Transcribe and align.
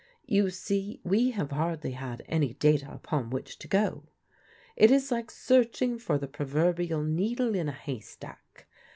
You 0.25 0.49
see 0.49 0.99
we 1.03 1.29
have 1.29 1.51
hardly 1.51 1.91
had 1.91 2.23
any 2.27 2.53
data 2.55 2.91
upon 2.91 3.29
which 3.29 3.59
to 3.59 3.67
go. 3.67 4.05
It 4.75 4.89
IS 4.89 5.11
like 5.11 5.29
searching 5.29 5.99
for 5.99 6.17
the 6.17 6.27
proverbial 6.27 7.03
needle 7.03 7.53
in 7.53 7.69
a 7.69 7.73
hay 7.73 7.99
stack. 7.99 8.65